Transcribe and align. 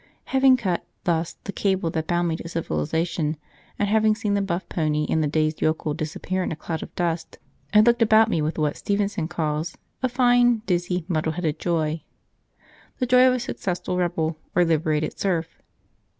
Having 0.33 0.57
cut, 0.57 0.83
thus, 1.03 1.37
the 1.43 1.51
cable 1.51 1.91
that 1.91 2.07
bound 2.07 2.27
me 2.29 2.35
to 2.35 2.49
civilisation, 2.49 3.37
and 3.77 3.87
having 3.87 4.15
seen 4.15 4.33
the 4.33 4.41
buff 4.41 4.67
pony 4.67 5.05
and 5.07 5.21
the 5.23 5.27
dazed 5.27 5.61
yokel 5.61 5.93
disappear 5.93 6.41
in 6.41 6.51
a 6.51 6.55
cloud 6.55 6.81
of 6.81 6.95
dust, 6.95 7.37
I 7.71 7.81
looked 7.81 8.01
about 8.01 8.27
me 8.27 8.41
with 8.41 8.57
what 8.57 8.75
Stevenson 8.77 9.27
calls 9.27 9.75
a 10.01 10.09
"fine, 10.09 10.63
dizzy, 10.65 11.05
muddle 11.07 11.33
headed 11.33 11.59
joy," 11.59 12.01
the 12.97 13.05
joy 13.05 13.27
of 13.27 13.35
a 13.35 13.39
successful 13.39 13.95
rebel 13.95 14.37
or 14.55 14.63
a 14.63 14.65
liberated 14.65 15.19
serf. 15.19 15.61